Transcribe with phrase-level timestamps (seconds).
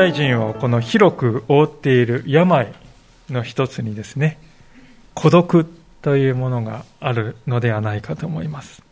[0.00, 2.72] 現代人をこの広く覆っている病
[3.28, 4.38] の一つにですね、
[5.12, 5.66] 孤独
[6.00, 8.82] というものがあるのではないかと思います。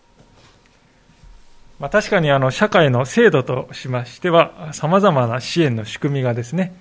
[1.80, 6.74] まあ、確かにあの社会の制度としましては、様々な支援の仕組みがですね、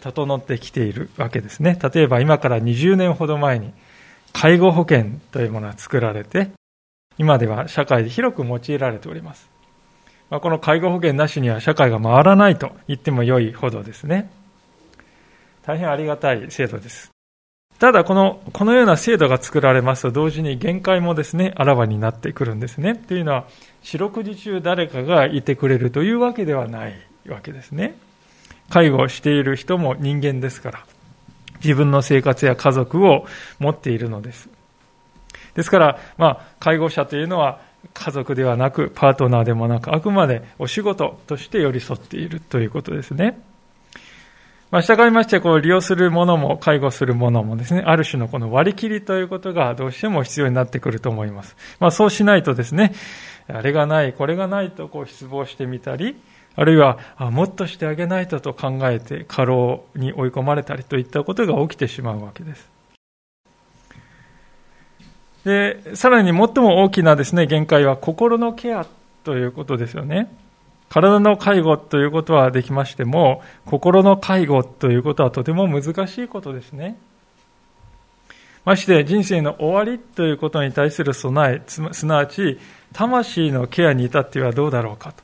[0.00, 1.78] 整ってきているわけですね。
[1.94, 3.72] 例えば今から20年ほど前に、
[4.32, 6.50] 介護保険というものが作られて、
[7.16, 9.57] 今では社会で広く用いられております。
[10.30, 14.30] まあ、この介護保険なしには社会が回らないと言っても良いほどですね。
[15.62, 17.10] 大変ありがたい制度です。
[17.78, 22.96] ただこの、このような制度が作られますと同時に限界もですね、あらわになってくるんですね。
[22.96, 23.46] というのは、
[23.82, 26.94] 四六時中誰かがいてくれるというわけではない
[27.28, 27.96] わけですね。
[28.68, 30.84] 介護している人も人間ですから、
[31.62, 33.26] 自分の生活や家族を
[33.60, 34.48] 持っているのです。
[35.54, 37.60] ですから、まあ、介護者というのは、
[37.94, 43.40] 家族ではなく、パートナーでもなく、あくまでお仕事として寄り添っているということですね。
[44.70, 51.56] まあ、従いまして、こう、利用するものも、介護するものもですね、ある種のこの割り切りということがどうしても必要になってくると思います。
[51.80, 52.92] まあ、そうしないとですね、
[53.48, 56.16] あれがない、これがないとこう失望してみたり、
[56.54, 62.77] あるいは、もっとしてあげないとと考えて過労に追い込まれたりといったことが起きてしまうわけです。
[65.44, 68.86] で、さらに最も大きなですね、限界は心のケア
[69.24, 70.34] ということですよね。
[70.88, 76.96] 体の介護ということはできましても、心の介護ということはとても難しいことですね。
[78.64, 82.58] まして人生の終わりということに対する備え、すなわち
[82.92, 85.22] 魂のケアに至ってはどうだろうかと。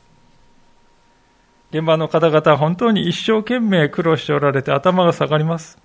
[1.70, 5.78] 現場の方々は本当に一生懸命苦労しておられて頭が下がります。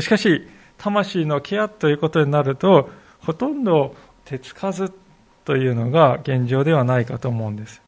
[0.00, 0.48] しかし、
[0.78, 2.90] 魂のケアということになると、
[3.24, 3.94] ほとんど
[4.24, 4.92] 手つかず
[5.44, 7.82] というのが現状ではないかと思うんです。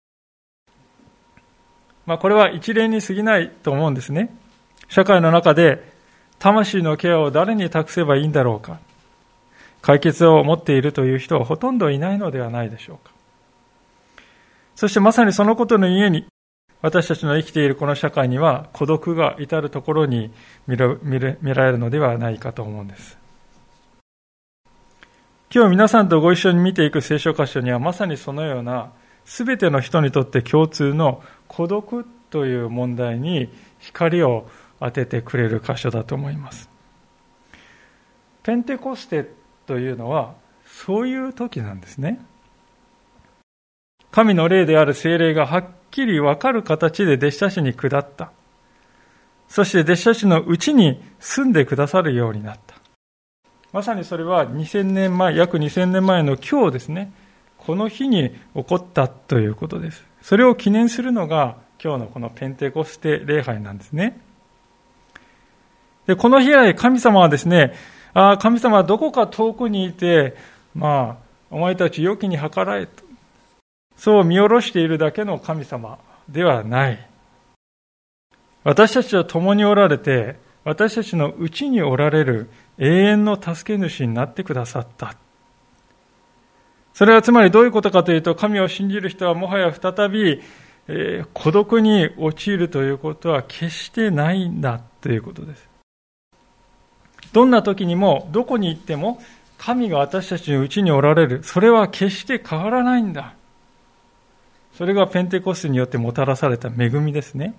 [2.06, 4.34] まあ、これは一例に過ぎないと思うんですね。
[4.88, 5.92] 社会の中で
[6.38, 8.78] 魂のケアを誰に託せばいいんだろうか。
[9.80, 13.12] 解決を持っているという人はほとんどいないのではないでしょうか。
[14.76, 16.26] そしてまさにそのことのゆえに、
[16.82, 20.30] 私たちの生きているこの社会には孤独が至るところに
[20.66, 23.23] 見られるのではないかと思うんです。
[25.54, 28.90] 今日皆さんとご一緒に見ていく聖書箇所にはまさにそのような
[29.24, 33.48] 全ての人にとって共通の孤独という問題に
[33.78, 34.48] 光を
[34.80, 36.68] 当ててくれる箇所だと思います。
[38.42, 39.30] ペンテコステ
[39.66, 40.34] というのは
[40.66, 42.20] そういう時なんですね。
[44.10, 48.32] 神の霊である精霊がはっきりわかる形で弟子たちに下った。
[49.46, 52.74] そして弟子たちのうちに住んでくださるようになった。
[53.74, 57.12] まさにそれは2000年前、約2000年前の今日ですね、
[57.58, 60.04] この日に起こったということです。
[60.22, 64.20] それを記念するのが今日のこのペンテコステ礼拝なんですね。
[66.06, 67.74] で、この日以来神様はですね、
[68.12, 70.36] ああ、神様はどこか遠くにいて、
[70.76, 73.02] まあ、お前たち良きに計らえと。
[73.96, 75.98] そう見下ろしているだけの神様
[76.28, 77.08] ではない。
[78.62, 82.48] 私たちと共におられて、私たちのうちにおられる
[82.78, 85.16] 永遠の助け主になってくださった。
[86.94, 90.40] それはつまりどういうことかというと、神を信じる人はもはや再び、
[90.86, 95.68] えー、孤独に陥るということは決してないんだということです。
[97.32, 99.20] どんな時にも、どこに行っても、
[99.58, 101.42] 神が私たちのうちにおられる。
[101.42, 103.34] それは決して変わらないんだ。
[104.76, 107.54] それがペンテコステによってもたらされた恵みですね。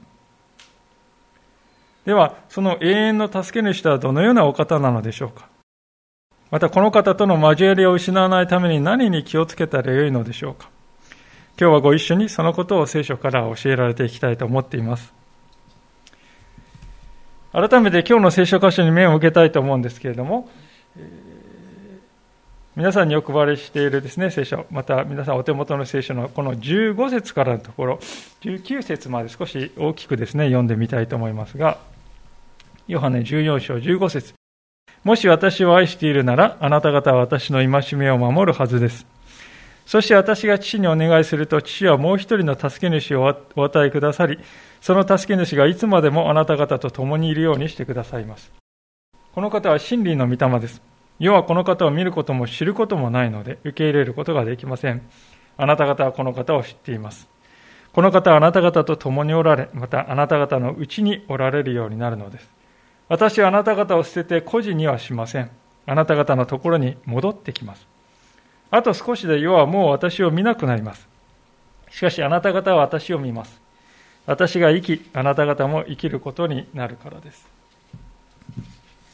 [2.05, 5.49] では、その永遠の助け主とはどのようなお方なのでしょうか？
[6.51, 10.69] また、この方との交わりを失わないために何に気をつけたらよいのでしょうか？
[11.59, 15.13] 今日はご一緒にそのことを聖書から教えられていきたいと思っています。
[17.51, 20.49] 改めて今日の聖書箇所に目を向けたいと思うんですけれども、
[22.75, 27.99] 皆さんにお配りしているですね、聖書、また皆さんお手元の聖書のこの15節からのところ、
[28.41, 31.79] 19節まで少し大きくですね、読んでみたいと思いますが、
[32.87, 34.33] ヨハネ14章15節
[35.03, 39.07] もし私を愛しているなら、あなた方は私の戒めを守るはずです。
[39.85, 44.39] そして私が父にお願いすると、父はもう一人の助け主をお与えくださり、
[44.81, 48.51] その助け主がいつまでもあなた方と共にいるようにしてくださいます。
[49.33, 50.81] この方は真理の御霊です。
[51.19, 55.01] 世はこの方を見ることも知ることもないので受け入れることができません。
[55.57, 57.27] あなた方はこの方を知っています。
[57.93, 62.54] この方はあなた方と共におられ、またあなた方のうちにおられるようになるのです。
[63.07, 65.51] 私はあなた方を捨てて孤児にはしません。
[65.85, 67.85] あなた方のところに戻ってきます。
[68.71, 71.07] あと少しで世はもう私を見なくなります。
[71.91, 73.61] しかしあなた方は私を見ます。
[74.25, 77.47] 私が生き、あなた方も生きることになるからです。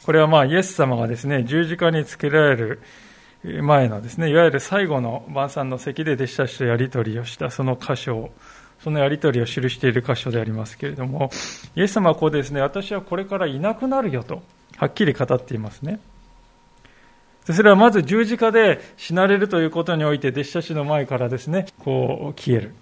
[0.04, 2.82] これはまあイエス様がですね、十字架につけられる
[3.44, 8.30] 前のですね、いわゆる最後の晩餐の席で弟子たちとやり取りをしたその箇所
[8.82, 11.30] そのやり取りを記している箇所でありますけれども、
[11.76, 14.42] イエス様はここですね、私はこれからいなくなるよと、
[14.76, 16.00] はっきり語っていますね。
[17.44, 22.74] それはまず十字架で死なれるということにおいて、弟子たちの前からですね、こう消える。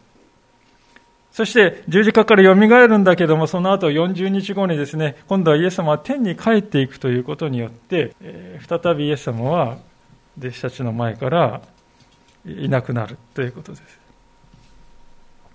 [1.32, 9.78] そして十字架から蘇るんだけども、その後40日後にですね、今度はイエス様は天に帰っていくということによってえ、再びイエス様は
[10.38, 11.60] 弟子たちの前から
[12.46, 13.99] いなくなるということです。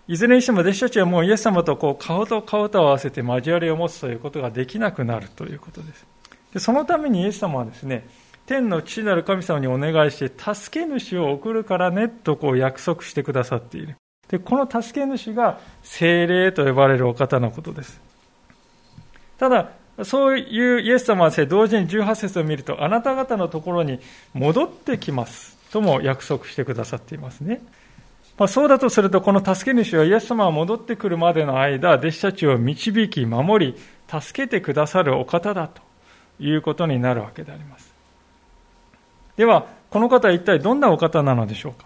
[0.08, 6.06] いずれにしても弟子たちはもうイエス様とこう顔と顔と合わせて交わりを持つということができなくなるということです。
[6.54, 8.08] でそのためにイエス様はですね、
[8.46, 13.96] 天の父なる神様にお願いして、助け主を送るからねとこう約束してくださっている。
[14.30, 18.00] で、この助け主が精霊と呼ばれるお方のことです。
[19.40, 19.72] ただ、
[20.04, 24.00] そういうイエス様は同時に18節を見ると、あなた方のところに
[24.34, 27.62] 戻ってきますとも約束してくださっていますね。
[28.38, 33.76] まあ、そうだとすると、この助け主はイエス様が戻ってくるまでの間、弟子たちを導き、守り、
[34.08, 35.82] 助けてくださるお方だと
[36.40, 37.94] いうことになるわけであります。
[39.38, 41.86] では、この方は一体どんなお方なのでしょうか？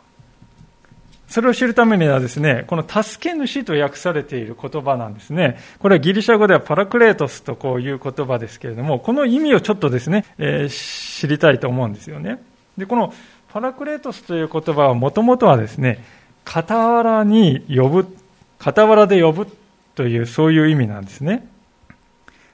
[1.28, 5.60] それを知るためにはですね、この助け主と訳されている言葉なんですね。
[5.78, 12.42] これはギリシャ語ではパラクレートスとこういう言葉ですけれども、この意味をちょっとですね、えー、知りたいと思うんですよね。
[12.76, 13.14] で、この
[13.50, 16.04] パラクレートスという言葉はもともとはですね、
[16.46, 18.18] 傍らに呼ぶ、
[18.60, 19.48] 傍らで呼ぶ
[19.96, 21.48] という、そういう意味なんですね。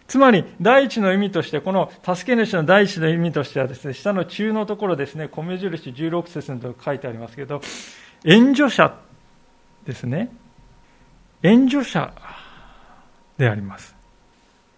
[0.07, 7.61] つまり、第一の意味として、この助け主の第一の意味としてはですね、下の中のところですね、米印16節のとこ書いてありますけど、
[8.23, 8.95] 援助者
[9.85, 10.29] ですね。
[11.41, 12.13] 援助者
[13.37, 13.94] であります。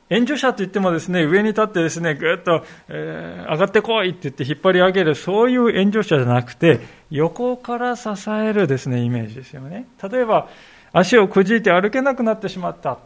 [0.09, 6.79] 援助者といってもですね、上に立ってですね、ぐっと、えー、上がってこいって言って引っ張り上げる、そういう援助者じゃなくて、
[7.11, 9.85] 横から支えるですね、イメージですよね。
[10.09, 10.47] 例えば、
[10.93, 12.99] 足をくじいて歩けなくなってしまった。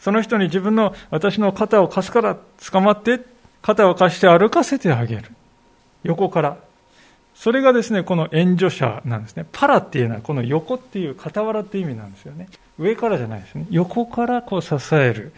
[0.00, 2.36] その人に自分の、私の肩を貸すから
[2.70, 3.20] 捕まって、
[3.62, 5.24] 肩を貸して歩かせてあげる。
[6.02, 6.56] 横から。
[7.34, 9.46] それがですね、この援助者なんですね。
[9.52, 12.48] パラっていうのは、この横っていう、傍らって意味なんですよね。
[12.78, 13.66] 上からじゃないですね。
[13.70, 15.32] 横からこう支える。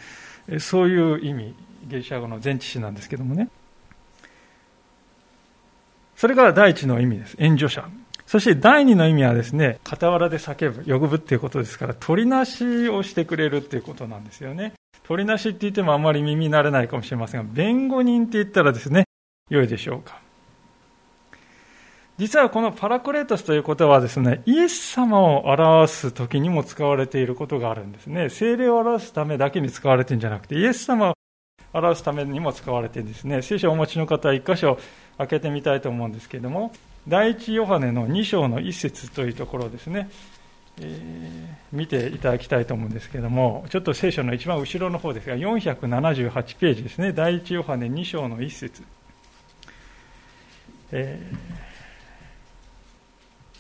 [0.59, 1.55] そういう意味、
[1.87, 3.49] ギリシャ語の前置詞なんですけどもね。
[6.17, 7.37] それから第一の意味です。
[7.39, 7.89] 援助者。
[8.27, 14.75] そして第二の意味はですね、傍らで叫ぶ、呼ぶっていうことですから、取りなしをしてくれるっていうことなんですよね。
[15.05, 19.05] 取りなしって言ってもあんまり耳慣れないかもしれませんが、弁護人って言ったらですね、
[19.49, 20.21] 良いでしょうか。
[22.21, 28.29] 実はこのパラクレートスということはですね、イエス様を表す時にも使われていることがあるんですね。
[28.29, 31.15] 精霊を表すためだけに使われているんじゃなくて、イエス様を
[31.73, 33.41] 表すためにも使われているんですね。
[33.41, 34.79] 聖書をお持ちの方は一箇所
[35.17, 36.73] 開けてみたいと思うんですけれども、
[37.09, 40.11] 第一ヨハネの2章の一節というところですね、
[40.79, 48.83] えー、見ていただきたいと思うんですけれども、ちょっと聖書の一番後ろの方ですが、478ページですね、第一ヨハネ2章の一節。
[50.93, 51.70] えー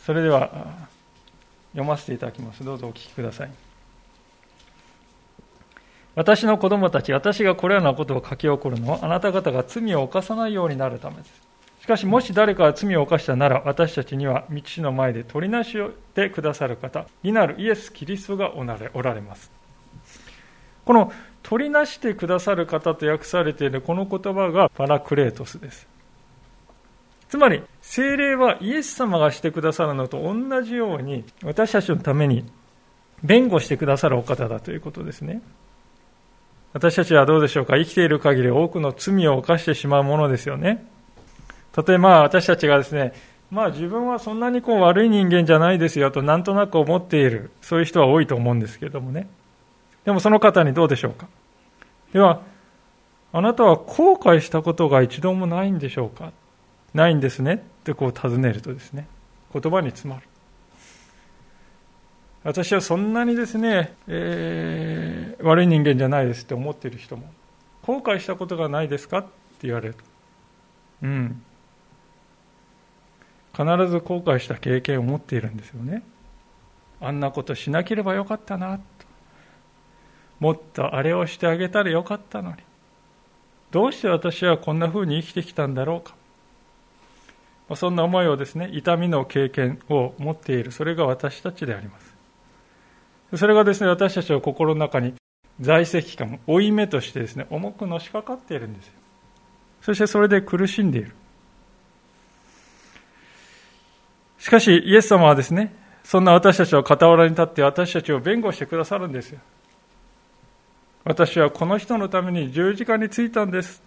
[0.04, 0.88] それでは
[1.72, 2.64] 読ませていただきます。
[2.64, 3.50] どうぞお聞きください。
[6.16, 11.50] 私の子供たち私がこれらのことを書き起こるのはあなた方が罪を犯さないようになるためです。
[11.82, 18.64] しかしもし誰かが罪を犯したなら私たちには道の前で取りなしをてくださる方になるイエス・キリストがお
[19.02, 19.50] られます。
[20.84, 25.86] この取りなしてくださる方と訳されているこの言葉がパラクレートスです。
[27.30, 32.44] つまり、精霊はイエス様がしてくださるのと同じように、私たちのために
[33.22, 35.40] 弁護してくださるお方だということですね。
[36.72, 37.76] 私たちはどうでしょうか？
[37.76, 40.84] 生きている限り多くの罪を犯してしまうものですよね。
[41.86, 43.12] 例えば私たちがですね、
[43.48, 49.28] まあ自分はそんなにこう悪い人間じゃないですよとなんとなく思っている、そういう人は多いと思うんですけれどもね。
[50.04, 51.28] でもその方にどうでしょうか？
[52.12, 52.42] では、
[53.32, 56.32] あなたは後悔したことが一度もないんでしょうか？
[56.94, 59.06] ないんですねってこう尋ねるとですね、
[59.52, 60.26] 言葉に詰まる。
[62.42, 67.30] 私はそんなにですね、えー、悪い人間じゃないですって思っている人も、
[67.82, 69.28] 後悔したことがないですかって
[69.62, 69.96] 言われる。
[71.02, 71.42] うん。
[73.52, 76.02] 必ず後悔した経験を持っているんですよね。
[77.00, 78.82] あんなことしなければよかったなと。
[80.38, 82.56] もっとあれをしてあげたらよかったのに。
[83.70, 86.14] どうして私はこんな風に生きてきたんだろうか。
[87.76, 90.72] そんな思いをですね、痛みの経験を持っている。
[90.72, 92.16] それが私たちであります。
[93.36, 95.14] それがですね、私たちの心の中に
[95.60, 98.92] 在籍感、負い目としてですね、重くのしかかっているんですよ。
[99.82, 101.12] そしてそれで苦しんでいる。
[104.38, 109.40] しかし、イエス様はですね、そんな私たちの傍らに立って私たちを弁護してくださるんですよ。
[111.04, 113.82] 私はこの人のために十字架についたんです。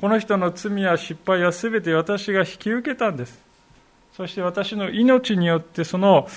[0.00, 3.38] この人の罪や失敗は全て私が引き受けたんです。
[4.12, 6.28] そして私の命によってその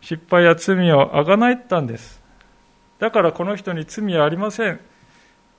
[0.00, 2.22] 失敗や罪をあがないったんです。
[2.98, 4.80] だからこの人に罪はありません。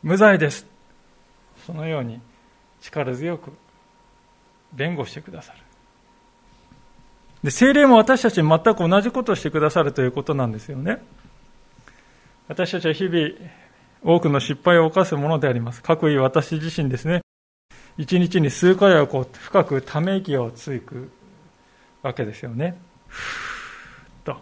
[0.04, 0.66] 無罪です。
[1.66, 2.22] そのように
[2.82, 3.52] 力強く
[4.74, 5.60] 弁護してくださる。
[7.44, 11.02] で、精霊も私たちに全く同じことをしてくださるということなんですよね。
[12.48, 13.30] 私たちは日々
[14.04, 15.82] 多くの失敗を犯すものであります。
[15.84, 17.22] 各位私自身ですね。
[18.00, 21.12] 一日に数回はこう深くため息をつく
[22.02, 22.80] わけですよね。
[24.24, 24.38] と。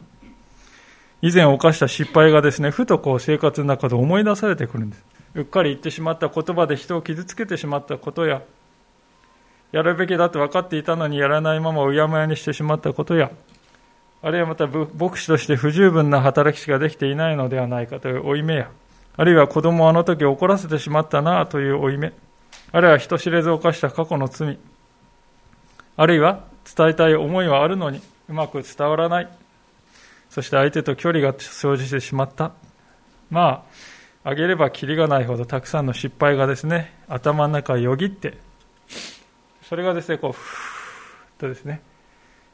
[1.23, 5.03] 以前犯した失敗がですね、ふとこう生活の中で思い出されてくるんです。
[5.33, 8.43] うっかり言ってしまった言葉で人を傷つけてしまったことや、
[9.71, 13.31] やるべきだと分かっていたのにやらないままうやむやにしてしまったことや、
[14.21, 18.69] あるいはまた牧師として不十分な働きしかできていないのではないかという負い目や、
[19.15, 22.13] あるいは子供をあの時怒らせてしまったなという負い目、
[22.71, 24.59] あるいは人知れず犯した過去の罪、
[25.95, 26.43] あるいは
[26.75, 29.29] 伝えたい思いはあるのにうまく伝わらない、
[30.29, 32.51] そして相手と距離が生じてしまった。
[33.29, 33.65] ま
[34.23, 38.37] あ、あげればきりがないほどたくさんの失敗がですね、頭の中よぎって、
[39.63, 41.81] それがですね、こう、ふーっとですね、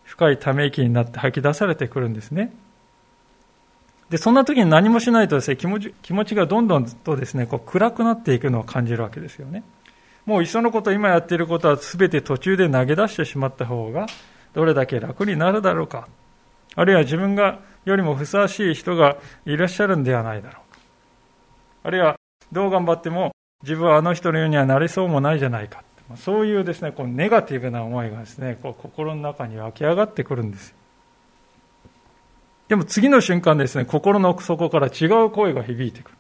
[0.04, 2.54] 深いため息になって吐き出されてくるんですね。
[4.10, 9.64] で、そんな時に何もしないとですね、気持ち気持ちがどんどんとですね、こう暗くなっていくのを感じるわけですよね。
[10.26, 14.08] もういっそのこと今やっていることは全て途中で投げ出してしまった方が
[14.54, 16.08] どれだけ楽になるだろうか。
[16.76, 20.80] あるいは自分がよりもふさわしい人がいらっしゃるんではないだろうか。
[21.84, 22.16] あるいは
[22.52, 25.84] どう頑張っても自分はあの人のようにはなりそうもないじゃないか。
[26.18, 30.76] そういうですね、こうネガティブな思いがですね、こう心の中に湧き上がってくるんです。
[32.68, 36.18] でも次の瞬間ですね、心の底から違う声が響いてくる。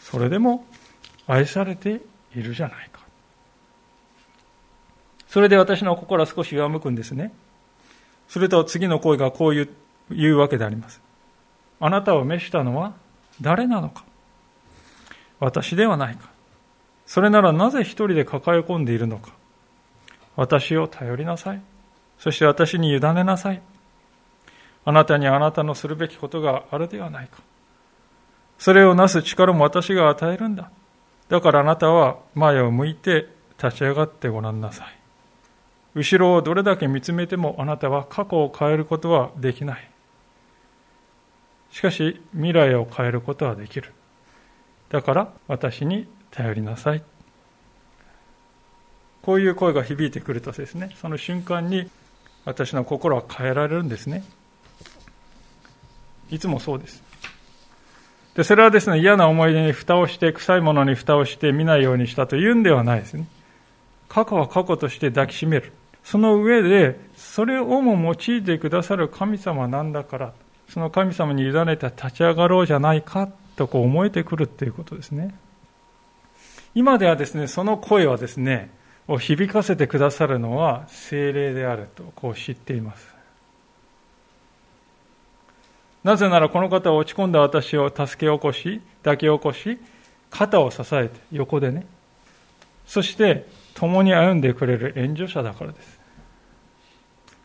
[0.00, 0.64] それでも
[1.28, 2.00] 愛されて
[2.34, 3.00] いるじゃないか。
[5.28, 7.32] それで私の心は少し上向くんですね。
[8.28, 9.68] すると次の声がこう言う
[10.10, 11.00] 言うわけであります。
[11.80, 12.94] あなたを召したのは
[13.40, 14.04] 誰なのか
[15.38, 16.28] 私ではないか
[17.06, 19.30] それならなぜ一人で抱え込んでいるのか
[20.34, 21.60] 私を頼りなさい。
[22.18, 23.60] そして私に委ねなさい。
[24.84, 27.40] あなたにあなたのするべきことがあるではないか。
[28.58, 30.70] それをなす力も私が与えるんだ。
[31.28, 33.28] だからあなたは前を向いて
[33.62, 34.98] 立ち上がってごらんなさい。
[35.94, 39.90] 後ろをどれだけ見つめてもあなたは過去を変えることはできない。
[41.70, 43.92] しかし未来を変えることはできる。
[44.90, 47.02] だから私に頼りなさい。
[49.22, 51.90] こういう声が響いてくるとですね、その瞬間に
[52.44, 54.24] 私の心は変えられるんですね。
[56.30, 57.02] いつもそうです。
[58.38, 63.26] で、それはですね、嫌な思い出に蓋をして、臭いものに蓋をして見ないようにしたというんではないですね。
[64.08, 65.72] 過去は過去として抱きしめる。
[66.04, 70.32] その上で、それをも用いてくださる神様なんだから、
[70.68, 75.34] その神様に委ねて立ち上がろうじゃないかとこう思えてくるっていうことですね。
[76.76, 78.70] 今ではですね、その声はですね、
[79.08, 83.17] を響かせてくださるのは精霊であるとこう知っています。
[86.04, 89.78] なぜならこの方は落ち込んだ私を助け起こし、抱き起こし、
[90.30, 91.86] 肩を支えて、横でね。
[92.86, 95.98] そして、共に歩んでくれる援助者だからです。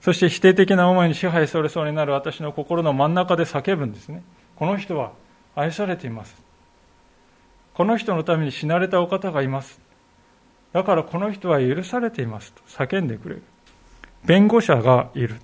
[0.01, 4.23] そして否定的な思いに支配されそうになる私の心の真ん中で叫ぶんですね。
[4.55, 5.13] この人は
[5.55, 6.35] 愛されています。
[7.73, 9.79] この人のために死なれたお方がいます。
[10.73, 13.43] だからこの人は許されていますと叫んでくれる。
[14.25, 15.35] 弁護者がいる。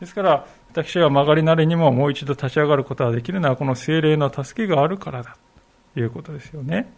[0.00, 5.36] ですから、私が曲がりなりにももう一度立ち上がることができるのはこの精霊の助けがあるからだ
[5.92, 6.90] ということですよね。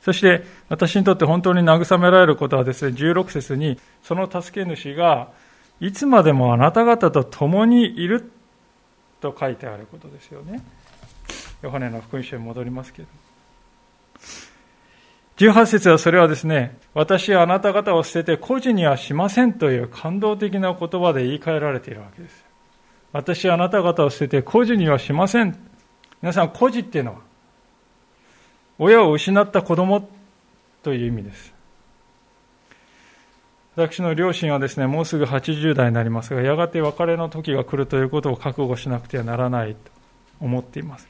[0.00, 5.28] そして私にとって本当に慰められることはですね、16節にその助け主が
[5.78, 8.30] いつまでもあなた方と共にいる
[9.20, 10.62] と書いてあることですよね。
[11.60, 13.08] ヨハネの福音書に戻りますけど。
[15.40, 22.44] 18節はそれはですね、私はあなた方を捨てて孤児にはしませんという感動的な言葉で言い換えられているわけです。
[23.14, 25.58] 私はあなた方を捨てて孤児にはしません。
[26.20, 27.20] 皆さん、孤児っていうのは、
[28.78, 30.10] 親を失った子供
[30.82, 31.54] という意味です。
[33.76, 39.90] 私の両親はですね、もうすぐ80代になりますが、やがて別れの時が来るということを覚悟しなくてはならないと
[40.38, 41.08] 思っています。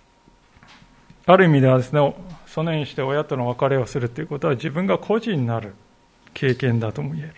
[1.27, 2.15] ある意味ではですね、
[2.53, 5.75] そのようにして親との別れをするということは自分が孤児になる
[6.35, 7.35] 経験だとも言える。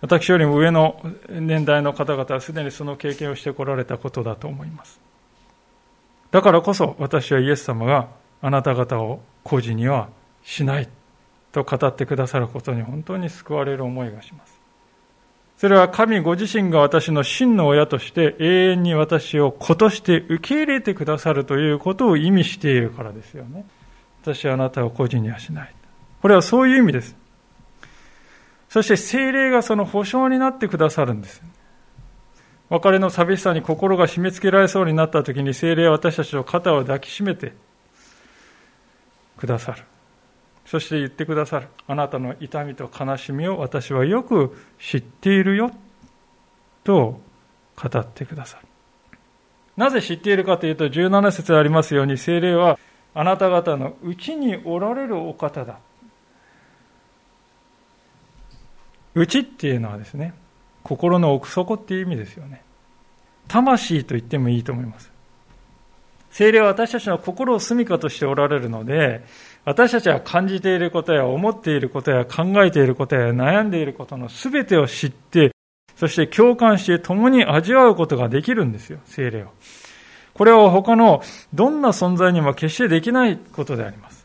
[0.00, 5.00] 私よりも上の年代の方々はすでにその経験をしてこられたことだと思います。
[6.32, 8.08] だからこそ私はイエス様が
[8.42, 10.08] あなた方を孤児には
[10.42, 10.88] しない
[11.52, 14.57] と語ってくださることに本当に救われる思いがします。
[15.58, 23.66] それは神ご自身が私の真の親として永遠に私を子として受け入れてくださるということを意味しているからですよね。
[24.22, 25.74] 私はあなたを孤児にはしない。
[26.22, 27.16] これはそういう意味です。
[28.68, 31.42] そして精霊がその保証になってくださるんです。
[32.68, 37.52] 別れの寂しさに心が締め付けられそうになった時に精霊は私たちの肩を抱きしめて
[39.36, 39.82] くださる。
[40.70, 41.68] そして言ってくださる。
[41.86, 45.70] あなたの痛みと悲しみを私はよく知っているよ。
[46.84, 47.22] と
[47.74, 48.66] 語ってくださる。
[49.78, 52.78] なぜ知っているかというと、17節ありますように、精霊は
[53.14, 55.78] あなた方のうちにおられるお方だ。
[59.14, 60.34] うちっていうのはですね、
[60.82, 62.62] 心の奥底っていう意味ですよね。
[63.46, 65.10] 魂と言ってもいいと思います。
[66.30, 69.24] 精霊は私たちの心を住みかとしておられるので、
[69.68, 75.54] 私たちは感じていることや思っていることや考えていることや悩んでいることの全てを知って、
[75.94, 79.48] そして共感して共に味わうことができるんですよ、精霊を。
[80.32, 81.22] これは他の
[81.52, 84.24] どんな存在にも決してできないことであります。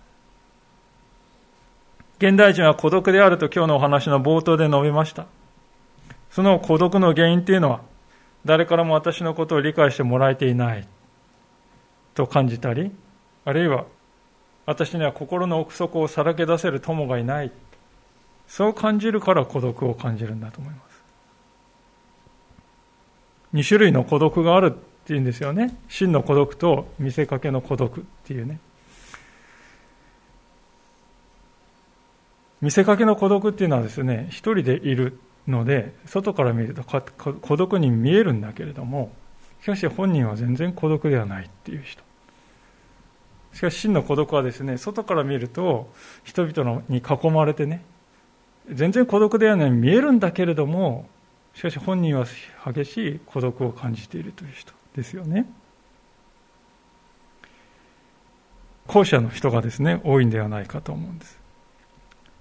[2.19, 5.25] 現代人は孤独であると今日のお話の冒頭で述べました。
[6.31, 7.81] その孤独の原因っていうのは、
[8.45, 10.87] 誰からも私のことを理解してもらえていない
[12.13, 12.93] と感じたり、
[13.43, 13.83] あるいは
[14.65, 17.51] 私には心の奥底をさらけ出せる友がいない。
[18.47, 21.03] そう感じるから孤独を感じるんだと思います。
[23.53, 25.77] 2種類の孤独があるっていうんですよね。
[25.89, 28.59] 真の孤独と見せかけの孤独っていうね。
[32.61, 39.11] 見せかけの孤独っていうのはですね、一人でいるので、外から見ると孤独に見えるんだけれども、
[39.61, 42.01] しかし本人は全然孤独ではないっていう人。
[43.53, 45.91] しかし真の孤独はですね、外から見ると
[46.23, 47.83] 人々に囲まれてね、
[48.71, 51.07] 全然孤独ではない見えるんだけれども、
[51.53, 52.25] しかし本人は
[52.65, 55.45] 激しい孤独を感じているという人ですよね。
[58.87, 61.39] 後者の人がですね、多いんではないかと思うんです。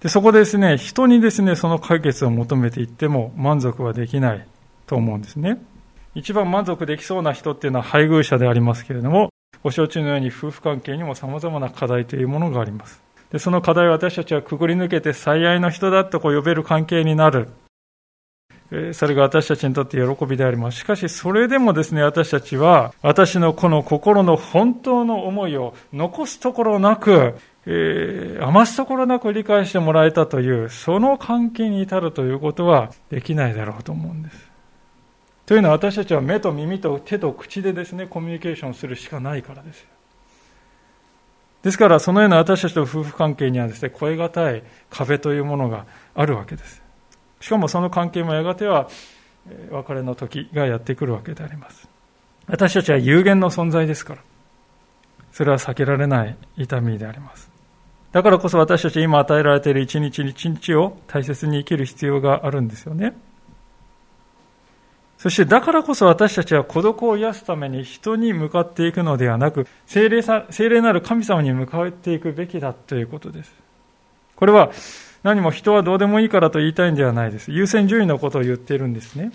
[0.01, 4.47] で、そこでですね、人にですね、その解決を求めていっても満足はできない
[4.87, 5.59] と思うんですね。
[6.15, 9.32] 一番満足できそうな人っていうのは配偶者でありますけれども、
[9.63, 13.03] ご承知のように夫婦関係にも様々な課題というものがあります。
[13.31, 17.49] で、その課題を私たちはくぐり抜けて最愛の人だとこう呼べる関係になる。
[18.95, 20.79] それが私たちにとって喜びであります。
[20.79, 27.35] しかし、それでもですね、私たちは、私のこの心の本当の思いを残すところなく、
[27.67, 34.52] えー、余すところなく理解してもらえたという、その関係に至るということはできないだろうと思うんです。
[35.47, 39.87] というのは私たちは目と耳と手と口でですね、コミュニケーションするしかないからです。
[41.63, 46.83] ですから、そのような私たちと夫婦関係にはですね、越え難い壁というものがあるわけです。
[47.41, 48.89] しかもその関係もやがては、
[49.71, 51.89] 別れの時がやってくるわけであります。
[52.47, 54.23] 私たちは有限の存在ですから、
[55.33, 57.51] それは避けられない痛みであります。
[58.13, 63.15] だからこそ私たち今与えられている一日一日を大切に生きる必要があるんですよね。
[65.23, 73.55] そしてだからこそ私たちは孤独を癒すために人に向かっていくのではなく、精霊さ精霊なる神様に向かっていくべきだということです。
[74.35, 74.73] これは
[75.23, 77.53] 何も人はどうでもいいからと言いたいんではないです。
[77.53, 79.31] 優先順位のことを言っているんですね。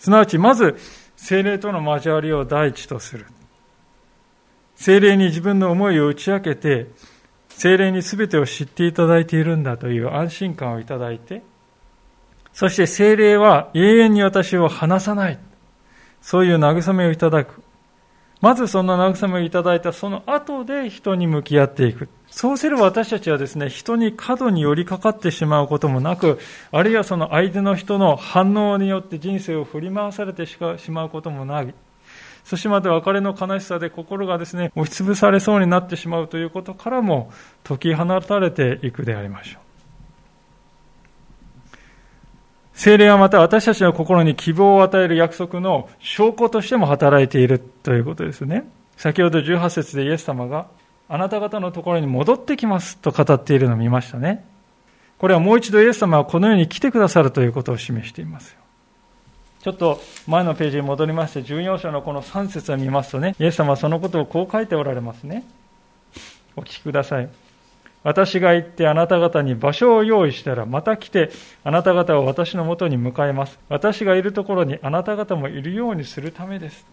[0.00, 0.76] すなわち、まず、
[1.14, 3.26] 精霊との交わりを第一とする。
[4.74, 6.88] 精霊に自分の思いを打ち明けて、
[7.50, 11.42] 精霊に全てを知っていただいているんだという安心感をいただいて、
[12.52, 15.38] そして精霊は永遠に私を離さない。
[16.20, 17.62] そういう慰めをいただく。
[18.40, 22.08] まずその慰めをいただいたその後で人に向き合っていく。
[22.30, 26.38] そうすれば私たちはですね、人に過度に寄りかかってしまうこともなく、
[26.70, 30.58] あるいはその相手の人の反応によって人生を振り回されてし
[30.90, 31.74] まうこともない。
[32.44, 37.30] そしてまた別れの悲しさで心がですね、押しつぶされそうになってしまうということからも
[37.64, 39.69] 解き放たれていくでありましょう。
[42.80, 48.64] 精霊はまた私たちの心に希望を与える約束の証拠としても働いているということですね。
[48.96, 50.66] 先ほど18節でイエス様が
[51.06, 54.46] あなた方のところに戻ってきますと語っているのを見ましたね。
[55.18, 58.56] これはもう一度イエス様はこの世に来てくださるということを示しています。
[59.62, 65.44] ちょっと前のページに戻りまして、14章のこの3節を見ますとね、イエス様はそのことをこう書いておられますね。
[66.56, 67.28] お聞きください。
[68.02, 71.30] 私が行ってあなた方に場所を用意したら、また来て
[71.64, 73.58] あなた方を私のもとに迎えます。
[73.68, 76.86] 私がいるところにあなた方もいるようにするためです。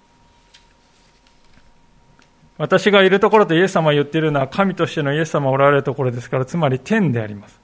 [2.58, 7.60] 私がいるところとイエス様が言っているのは神としてのイエス様がおられるところですから、つまり天であります。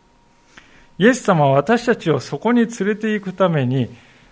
[0.99, 3.89] イエス様は私たちをそこに連れて行くために、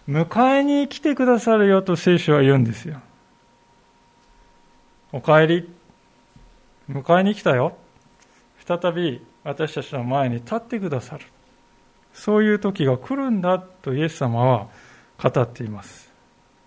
[0.08, 3.02] 迎えに来てくださるよと聖書は言うんですよ。
[5.12, 5.70] お帰り。
[6.90, 7.76] 迎えに来たよ。
[8.80, 11.26] 再び私たちの前に立ってくださる。
[12.14, 14.68] そういう時が来るんだとイエス様は
[15.22, 16.12] 語っています。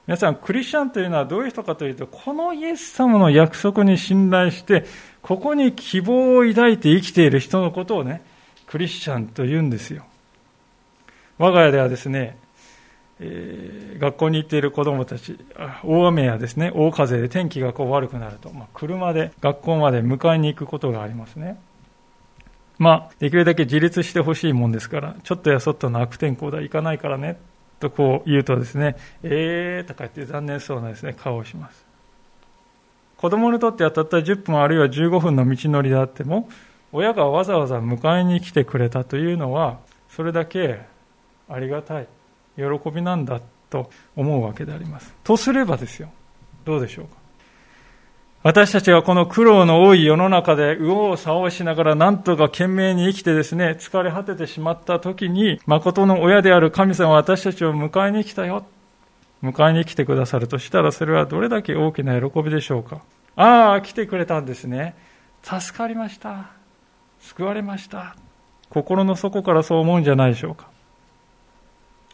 [0.06, 4.84] 皆さん、クリスチャンというのはどういう人かというと、このイエス様の約束に信頼して、
[5.22, 8.22] ここに希望を抱いて生きている人のことをね、
[8.66, 10.04] クリスチャンと言うんですよ。
[11.38, 12.36] 我が家ではですね、
[13.20, 15.38] えー、学校に行っている子供たち、
[15.82, 21.58] 大雨やですね、大風で天気がこう悪くなると、まあ、車で学校まで迎えに行くことがありますね。
[22.78, 27.38] まあ、できるだけ自立してほしいもんですから、ちょっとやそっとの悪天候だ、行かないからね、
[27.80, 31.84] とこう言うとですね、えーとか言って残念そうなですね、顔をします。
[33.16, 36.48] 子供にとってはたった10分あるいは15分の道のりであっても、
[36.92, 40.80] 親がわざわざ迎えに来てくれたというのは、それだけ
[41.48, 42.08] ありがたい、
[42.56, 45.14] 喜びなんだと思うわけであります。
[45.24, 46.10] とすればですよ、
[46.64, 47.23] どうでしょうか。
[48.44, 58.66] 私たちはこの苦労の多い世の中で右往左往しながら何とか懸命に生きてですね、疲れ果ててしまった時に、誠の親である神様は私たちを迎えに来たよ。
[59.42, 63.00] 迎えに来てくださるとしたら、それはどれだけ大きな喜びでしょうか。
[63.34, 64.94] ああ、来てくれたんですね。
[65.42, 66.50] 助かりました。
[67.20, 68.14] 救われました。
[68.68, 70.68] 心の底からそう思うんじゃないでしょうか。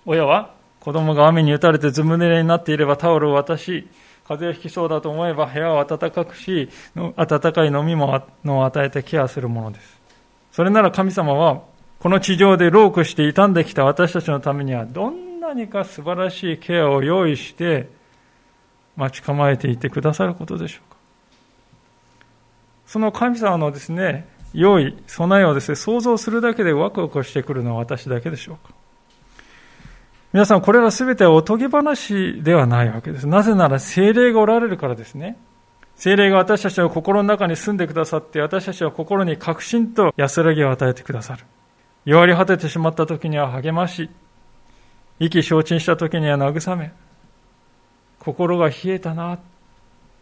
[0.07, 3.89] 親は子供が雨に打たれてずぶ濡れになっていればタオルを渡し、
[4.31, 10.01] 風邪をひきそうだと思えば部屋を暖かくし、暖かい飲み物を与えてケアするものです。
[10.53, 11.63] それなら神様は、
[11.99, 17.89] この地上でロークして傷んできた私たちのためには、どんなにか素晴らしいケアを用意して、
[18.95, 20.97] 待ち構えていてくださることでしょうか。
[22.87, 28.80] その神様のですね、用意、備えをですね、想像するだけでワクワクしてくるのは私だけでしょうか。
[30.33, 33.27] 皆さん、これは全てはおとぎ話ではないわけです。
[33.27, 35.37] なぜなら、精霊がおられるからですね。
[35.97, 41.45] 精霊が私たちの心の中に住んでくださって、私たちは心に確信と安らぎを与えてくださる。
[42.05, 44.09] 弱り果ててしまった時には励まし、
[45.19, 46.93] 意気消沈した時には慰め、
[48.21, 49.39] 心が冷えたな、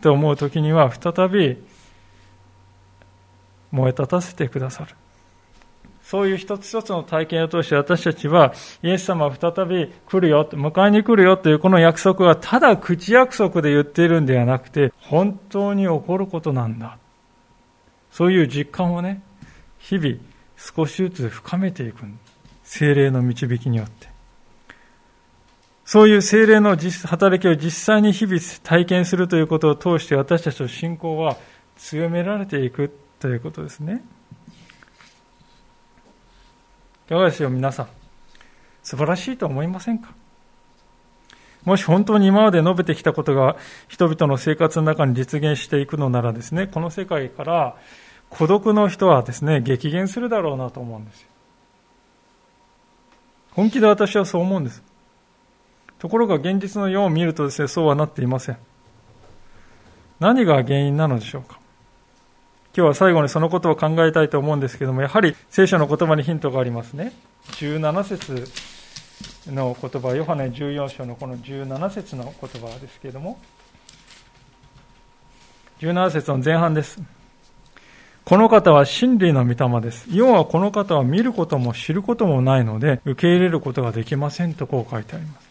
[0.00, 1.58] と思う時には再び
[3.70, 4.94] 燃え立たせてくださる。
[6.08, 16.96] そういう一つ一つの体験を通して私たちは、イエス様は再び来るよ、迎えに来るよというこの約束はただ口約束で言っているんではなくて、本当に起こることなんだ。
[18.10, 19.20] そういう実感をね、
[19.78, 20.16] 日々
[20.56, 22.06] 少しずつ深めていく。
[22.64, 24.08] 精霊の導きによって。
[25.84, 31.36] そういう精霊の働きを実際に日々体験するということを通して私たちの信仰は
[31.76, 34.02] 強められていくということですね。
[37.08, 37.88] いかがですよ、皆さん。
[38.82, 40.10] 素晴らしいと思いませんか？
[41.64, 43.56] もし本当に今まで述べてきたことが
[43.88, 47.76] 人々の生活の中に実現していくのならですね、この世界から
[48.28, 51.28] 孤独の人はですね、激減するだろうなと思うんですよ。
[53.52, 54.82] 本気で私はそう思うんです。
[55.98, 58.58] ところが現実の世を見るとですね、そうはなっていません。
[60.20, 61.57] 何が原因なのでしょうか？
[62.76, 67.12] 今日は最後にそのことを考えたいと思うんですけども、やはり聖書の言葉にヒントがありますね。
[67.52, 73.38] 17節の言葉、ヨハネ14章のこの17節の言葉ですけれども、
[75.80, 77.00] 17節の前半です。
[78.24, 80.06] この方は真理の御霊です。
[80.12, 85.47] 要はこの方は見ることも知ることもないので、受け入れることができませんとこう書いてあります。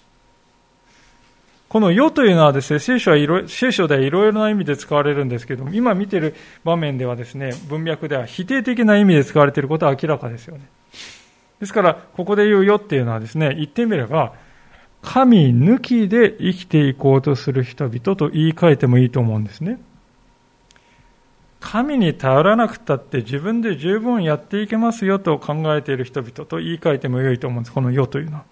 [1.70, 10.66] この世というのはですね、聖書はいろ聖書ではいろいろな意味で使われるんですけども、今見てる場面ではですね、文脈では否定的な意味で使われていることは明らかですよね。
[11.60, 14.34] ですから、ここで言う世っていうのはですね、言ってみれば、
[15.02, 19.80] 神抜きで生きていこうとする人々と言い換えてもいいと思うんですね。
[21.60, 27.74] 神に頼らなくたって自分で十分やっていけますよと考えている人々と言い換えても良いと思うんです。
[27.74, 28.44] この世というのは。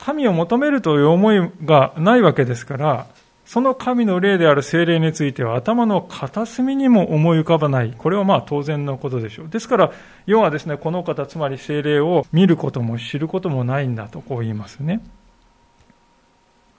[0.00, 3.06] 神を求めるという思いがないわけですから、
[3.44, 7.92] その神の霊である精霊については頭の片隅にも思い浮かばない。
[7.96, 9.48] これはまあ当然のことでしょう。
[9.48, 9.92] ですから、
[10.24, 15.00] 世はですね、この方、つまり精霊を見ることも知ることもないんだとこう言いますね。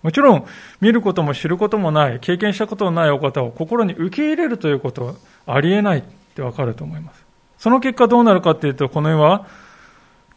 [0.01, 0.45] もちろん、
[0.79, 5.13] 見ることも知ることもない、経験したことのないお方を心に受け入れるということは
[5.45, 6.03] ありえないっ
[6.35, 7.23] てわかると思います。
[7.59, 9.45] その結果どうなるかっていうと、この世は、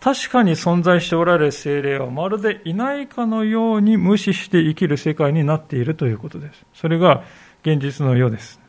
[0.00, 6.64] 確かに存在しておられる精霊はまるでいないかのように無視して生きる世界になっているということです。
[6.74, 7.24] それが
[7.62, 8.60] 現実の世です。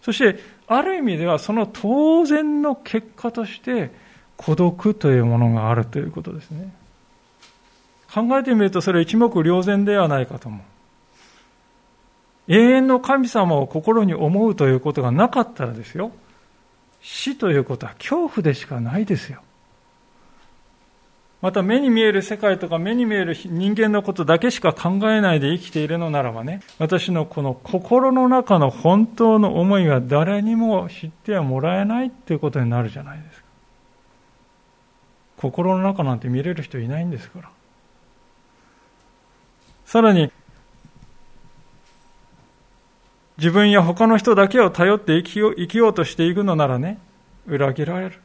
[0.00, 3.90] そして、ある意味ではその当然の結果として
[4.36, 6.72] 孤独というものがあるということですね。
[8.12, 10.60] 考えてみるとそれは一目瞭然ではないかと思う。
[12.46, 16.12] 永遠の神様を心に思うということがなかったらですよ。
[17.00, 19.42] 死ということは恐怖でしかないですよ。
[21.44, 33.44] また目に見える世界とか目に見える人間のことだけしか考えないで生きているのならばね、私のこの心の中の本当の思いは誰にも知ってはもらえないっていうことになるじゃないですか。
[35.36, 37.50] 心の中なんて見れる人いないんですから。
[39.84, 40.32] さらに、
[43.36, 46.96] 自分や他の人だけを頼って生きよう生きようとしていくのならね、
[47.46, 48.20] 裏切られる。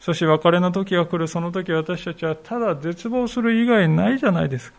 [0.00, 4.78] そして別れの時が来る、その時私たちはただ絶望する以外ないじゃないですか。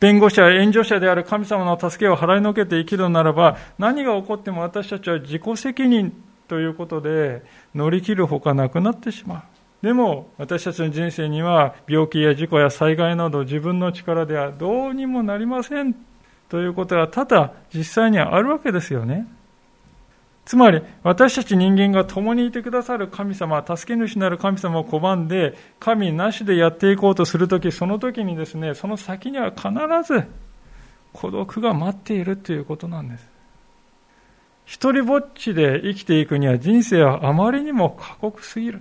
[0.00, 6.12] 弁護者や援助者である神様の助けを払いのけて生きるならば、何が起こっても私たちは自己責任
[6.46, 7.42] ということで
[7.74, 9.42] 乗り切るほかなくなってしまう。
[9.82, 15.94] でも私たちの人生には病気や事故や災害など自分の力ではどうにもなりません
[16.48, 19.26] ということが多々実際にはあるわけですよね。
[20.48, 29.68] つまり私たち人間が共にいてくださる神様、助け主なる神様を拒んで神なしでやっていこうとするとき、その時にですね、その先には必
[30.10, 30.26] ず
[31.12, 33.28] 孤独が待っているということなんです。
[34.64, 38.80] 一人ぼっちで生きていくには人生はあまりにも過酷すぎる。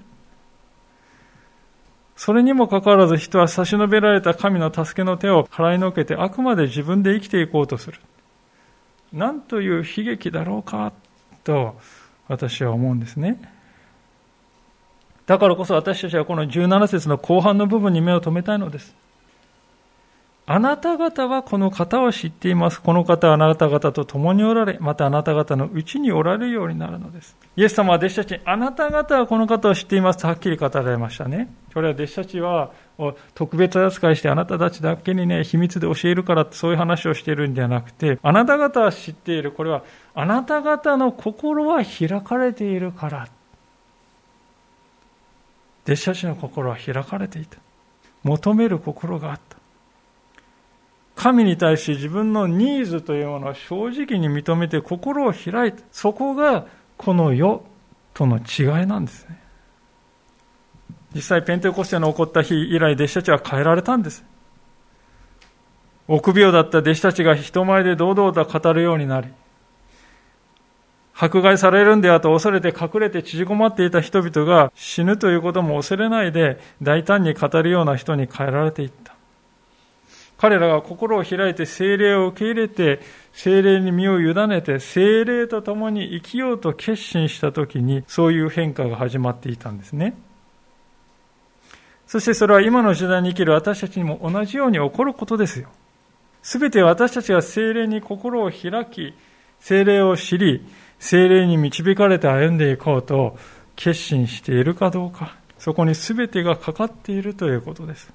[2.15, 7.99] それにもかかわらず人は差し伸べられた神の助けの手を払いのけてあくまで自分で生きていこうとする。
[9.11, 10.93] なんという悲劇だろうか
[11.47, 11.79] と
[12.27, 13.39] 私は思うんですね。
[15.25, 18.93] だからこそ私たちはこの17節の後半の部分に目を留めたいのです。
[20.49, 22.81] あなた方はこの方を知っています。
[22.81, 27.35] この方はあなた方と共におられ、またあなた方のうちにおられるようになるのです。
[27.57, 31.53] イエス様は弟子たちに、あなた方はこの方を知っていますとはっきり語られましたね。
[31.73, 32.71] これは弟子たちは
[33.35, 39.51] 特別扱いしてあなたたちだけにね、秘密で教えるからってそういう話をしているんじゃなくて、あなた方は知っている。
[39.51, 39.83] これは
[40.15, 43.27] あなた方の心は開かれているから。
[45.83, 47.57] 弟子たちの心は開かれていた。
[48.23, 49.46] 求める心があった。
[51.17, 55.83] 神に対して自分のニーズというものを正直に認めて心を開いた。
[55.91, 57.63] そこがこの世
[58.13, 59.41] との違いなんですね。
[61.15, 64.23] 実際ペンテコステの起こった日以来弟子たちは変えられたんです。
[66.07, 69.27] 臆病だった弟子たちが人前で堂々と語るようになり、
[71.15, 79.06] 迫害されるんではと恐れて隠れて縮こまっていた人々が死ぬということも恐れないで大胆に語るような人に変えられていった。
[80.37, 83.01] 彼らが心を開いて精霊を受け入れて、
[83.33, 90.15] 精霊に身を委ねて、精霊と共に生きようと決心したときに、そういう変化が始まっていたんですね。
[92.05, 95.69] そしてそれは今の時代に生きる私たちにも同じように起こることですよ。
[96.41, 99.13] すべて私たちが精霊に心を開き、
[99.59, 100.65] 精霊を知り、
[100.99, 103.37] 精霊に導かれて歩んでいこうと
[103.75, 108.13] 決心しているかどうか、そこにすべてがかかっているということです。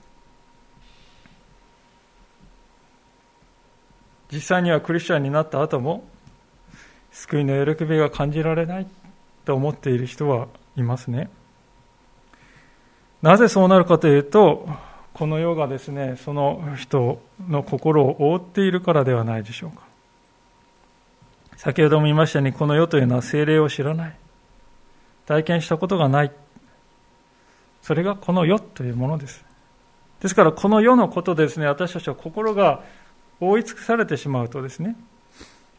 [4.33, 6.05] 実際にはクリスチャンになった後も
[7.12, 8.87] 救いの喜びが感じられない
[9.45, 11.29] と思っている人はいますね。
[13.21, 14.68] なぜそうなるかというと
[15.12, 19.83] この世がですねその人の心を覆っているからではないでしょうか。
[21.57, 24.16] 先ほども言いましたようにこの世というのは精霊を知らない。
[25.27, 26.33] 体験したことがない。
[27.83, 29.45] それがこの世というものです。
[30.21, 32.83] ですからこの世のことですね私たちは心が
[33.42, 34.96] 覆い尽くされてしまうとですね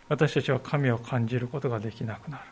[0.09, 2.43] 私たちは神を感じることができなくなる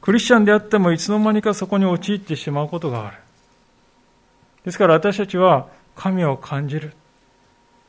[0.00, 3.16] クリスチャンであってもいつの間にかそこに陥ってしまうことがある
[4.64, 6.92] ですから私たちは神を感じる。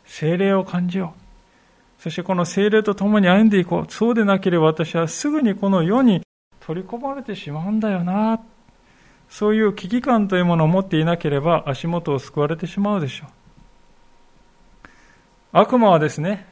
[0.06, 1.14] 精霊を感じよ
[2.00, 2.02] う。
[2.02, 3.92] そしてこの精霊と共に歩んでいこう。
[3.92, 6.22] そうでなければ私はすぐにこの世に
[6.60, 8.42] 取り込まれてしまうんだよな。
[9.30, 13.43] そういう危機感というものを持っていなければ足元を救われてしまうでしょう。
[15.54, 16.48] 悪魔はですね、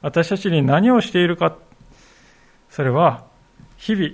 [0.00, 1.56] 私たちに何をしているか、
[2.70, 3.24] それは
[3.76, 4.10] 日々、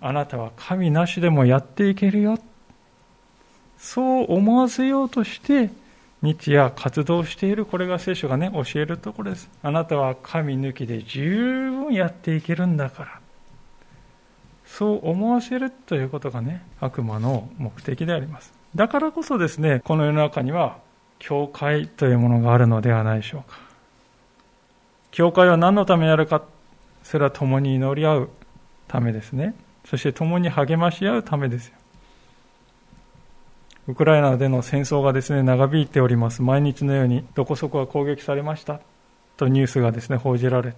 [0.00, 2.38] あなたは神なしでもやっていけるよ。
[3.78, 5.70] そう思わせようとして、
[6.20, 9.48] 日夜活動している、これが聖書がね、教えるところです。
[9.62, 13.20] あなたは神抜きで十分やっていけるんだから。
[14.64, 18.52] そう思わせるということがね、悪魔の目的であります。
[18.74, 20.84] だからこそですね、この世の中には、
[21.18, 23.58] 教会というものがあるのではないでしょうか。
[25.10, 26.42] 教会は何のためにあるか、
[27.02, 28.30] それは共に祈り合う
[28.88, 29.54] ためですね。
[29.84, 31.74] そして共に励まし合うためですよ。
[33.88, 36.42] ウクライナでの戦争がですね、長引いております。
[36.42, 38.80] 毎日のように、どこそこが攻撃されました。
[39.36, 40.74] とニュースがですね、報じられ。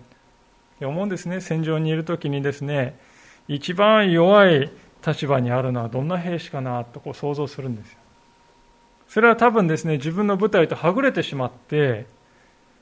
[0.81, 2.99] 思うんですね、戦場にいるときにですね、
[3.49, 4.71] 一番弱い
[5.05, 7.99] 立場にあるのはどんな兵士かなとこう想像するんですよ。
[9.09, 12.07] それは多分ですね、自分の部隊とはぐれてしまって、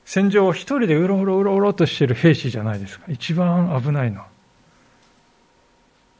[0.05, 3.05] 戦場を一人でうろうろうろうろとしている兵士じゃないですか。
[3.09, 4.23] 一番危ないの。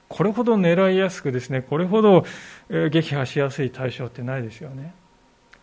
[0.09, 2.25] これほど狙いやすくですね、これほど
[2.69, 4.93] 撃破しやすい対象ってないですよね。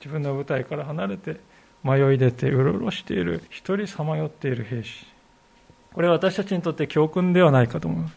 [0.00, 1.40] 自分の部隊から離れて
[1.82, 5.06] 迷い出てうろうろしている、一人さまよっている兵士。
[5.92, 8.16] これは私たちにとって教訓ではないかと思います。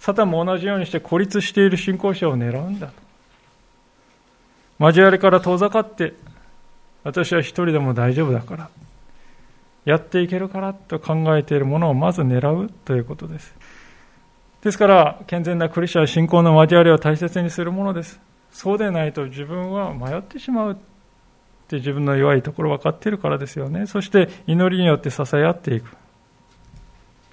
[0.00, 3.09] サタンも同じようにして孤立している信仰者を狙うんだと。
[4.80, 6.14] 交わりから遠ざかって、
[7.04, 8.70] 私は一人でも大丈夫だから、
[9.84, 13.54] やっていけるからと考えているものをまず狙うということです。
[14.62, 18.20] ですから、健全なクリスチャン信仰の交わりを大切にするものです。
[18.50, 20.76] そうでないと自分は迷ってしまうっ
[21.68, 23.86] て自分の弱いところ分かっているからですよね。
[23.86, 25.94] そして祈りによって支え合っていく。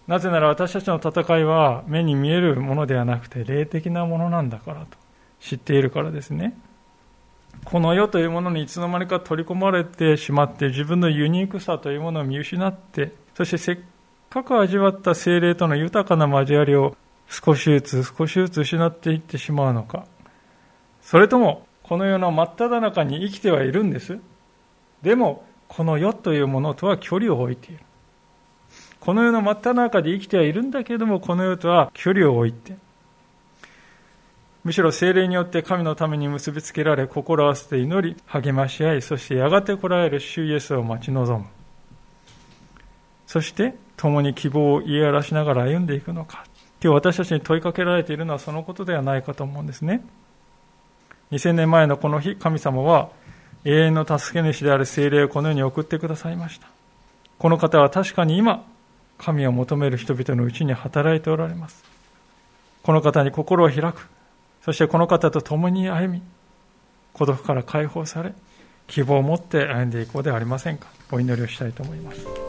[0.06, 4.98] なぜなら私たちの戦いは目に見えるものではなくて霊的なものなんだからと
[5.42, 6.58] 知っているからですね。
[7.66, 13.80] この世というものにいつの間にか取り込まれてしまって自分のユニークさというものを見失ってそしてせっ
[14.30, 16.96] かく味わった精霊との豊かな交わりを
[17.30, 20.06] 少しずつ少しずつ失っていってしまうのか。
[21.02, 24.20] それともこの世の真っ只中に生きてはいるんです。
[25.02, 27.84] でもこの世というものとは距離を置いている。
[29.00, 32.76] この世の真っ只中で生きてはいるんだけれどもこの世とは距離を置いて
[34.68, 41.46] むしろ精霊によって神のために結びつけられ、心合わせて祈り、励まし合い、そしてやがて来られる主イエスを待ち望む。
[43.28, 46.44] そして、共に希望を言い表しながら歩んでいくのか。
[46.84, 50.04] 今日私たちに問いかけられているのはそのことではないかと思うんですね。
[51.32, 53.10] 2000年前のこの日、神様は
[53.64, 56.68] 永遠の助け主である精霊をこの世に送ってくださいました。
[57.40, 58.66] この方は確かに今、
[59.18, 61.86] 神を求める人々のうちに働いておられます。
[62.84, 64.17] この方に心を開く。
[64.68, 66.22] そしてこの方と共に歩み、
[67.14, 68.34] 孤独から解放され、
[68.88, 70.90] 希望を持って歩んでいこうではありませんか。
[71.10, 72.47] お祈りをしたいと思います。